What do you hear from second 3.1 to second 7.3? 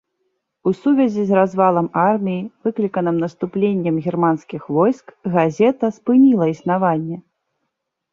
наступленнем германскіх войск, газета спыніла існаванне.